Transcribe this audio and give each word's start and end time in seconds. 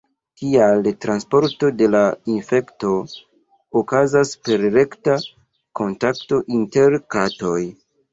Tial 0.41 0.87
transporto 1.05 1.67
de 1.81 1.89
la 1.95 1.99
infekto 2.35 2.93
okazas 3.81 4.31
per 4.47 4.57
rekta 4.77 5.19
kontakto 5.81 6.41
inter 6.61 6.97
katoj. 7.17 7.61